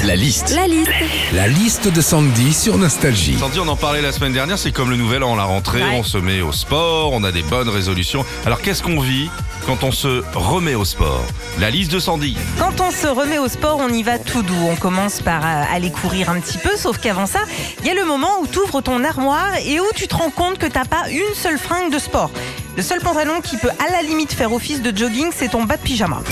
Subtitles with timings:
[0.00, 0.54] liste, la liste.
[0.54, 0.90] La liste.
[1.32, 3.36] La liste de Sandy sur Nostalgie.
[3.38, 5.96] Sandy, on en parlait la semaine dernière, c'est comme le nouvel an, la rentrée, Ouais.
[5.98, 8.24] on se met au sport, on a des bonnes résolutions.
[8.46, 9.30] Alors qu'est-ce qu'on vit
[9.66, 11.22] quand on se remet au sport?
[11.58, 12.36] La liste de Sandy.
[12.58, 14.54] Quand on se remet au sport, on y va tout doux.
[14.70, 17.40] On commence par euh, aller courir un petit peu, sauf qu'avant ça,
[17.80, 20.30] il y a le moment où tu ouvres ton armoire et où tu te rends
[20.30, 22.30] compte que t'as pas une seule fringue de sport.
[22.76, 25.76] Le seul pantalon qui peut à la limite faire office de jogging, c'est ton bas
[25.76, 26.22] de pyjama.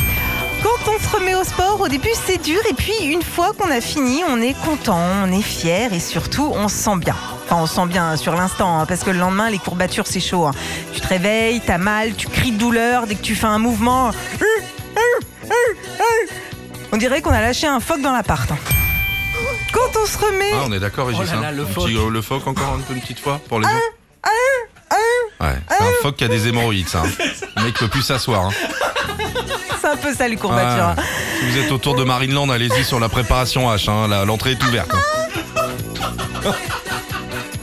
[0.62, 3.70] Quand on se remet au sport, au début c'est dur et puis une fois qu'on
[3.70, 7.16] a fini, on est content, on est fier et surtout on se sent bien.
[7.44, 10.20] Enfin on se sent bien sur l'instant hein, parce que le lendemain les courbatures c'est
[10.20, 10.46] chaud.
[10.46, 10.52] hein.
[10.92, 14.10] Tu te réveilles, t'as mal, tu cries de douleur dès que tu fais un mouvement.
[16.92, 18.50] On dirait qu'on a lâché un phoque dans l'appart.
[18.50, 18.58] hein.
[19.72, 21.22] Quand on se remet, Ah, on est d'accord, Régis.
[21.22, 21.84] Oh là hein là, le Un phoque.
[21.86, 23.74] petit, euh, le phoque encore une, une petite fois pour les gens.
[25.40, 27.02] Ouais, c'est un phoque qui a des hémorroïdes, ça.
[27.56, 28.50] Le mec peut plus s'asseoir.
[29.36, 29.76] Hein.
[29.80, 30.84] c'est un peu ça les courbatures.
[30.84, 30.94] hein.
[30.96, 31.04] Ouais.
[31.40, 33.90] Si vous êtes autour de Marineland, allez-y sur la préparation H.
[33.90, 34.24] hein.
[34.24, 34.90] L'entrée est ouverte.
[34.94, 36.52] hein.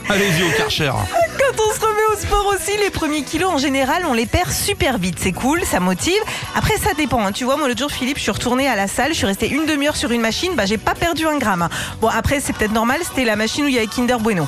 [0.09, 0.91] allez-y au Karcher.
[0.91, 4.51] Quand on se remet au sport aussi, les premiers kilos en général, on les perd
[4.51, 5.17] super vite.
[5.19, 6.19] C'est cool, ça motive.
[6.55, 7.25] Après, ça dépend.
[7.25, 7.31] hein.
[7.31, 9.49] Tu vois, moi, l'autre jour, Philippe, je suis retournée à la salle, je suis restée
[9.49, 11.61] une demi-heure sur une machine, bah, j'ai pas perdu un gramme.
[11.63, 11.69] hein.
[12.01, 14.47] Bon, après, c'est peut-être normal, c'était la machine où il y avait Kinder Bueno.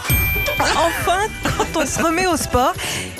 [0.79, 2.73] Enfin, quand on se remet au sport,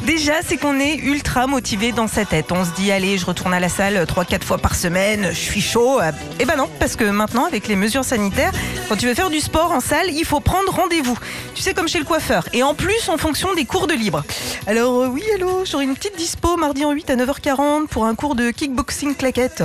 [0.04, 2.52] déjà, c'est qu'on est ultra motivé dans sa tête.
[2.52, 5.62] On se dit, allez, je retourne à la salle 3-4 fois par semaine, je suis
[5.62, 6.00] chaud.
[6.40, 8.52] Eh ben non, parce que maintenant, avec les mesures sanitaires,
[8.88, 11.18] quand tu veux faire du sport en salle, il faut prendre rendez-vous.
[11.56, 12.48] Tu sais, comme chez le coiffeur.
[12.54, 14.24] Et en plus, en fonction des cours de libre.
[14.68, 18.16] Alors, euh, oui, allô, j'aurai une petite dispo mardi en 8 à 9h40 pour un
[18.16, 19.64] cours de kickboxing claquette.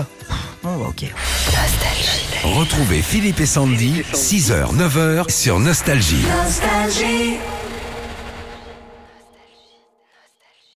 [0.62, 1.04] Bon, bah, ok.
[2.44, 6.24] Retrouvez Philippe et Sandy, 6h, 9h sur Nostalgie.
[6.44, 7.38] Nostalgie.